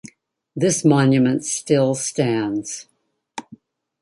[0.55, 2.87] This monument still stands.